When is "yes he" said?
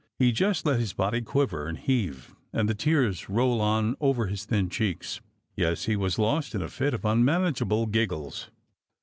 5.55-5.95